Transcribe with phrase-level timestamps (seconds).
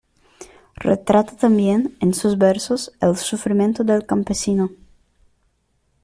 [0.77, 4.71] Retrata también, en sus versos, el sufrimiento del campesino.